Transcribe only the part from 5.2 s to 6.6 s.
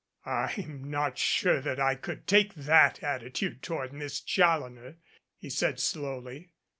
he said slowly.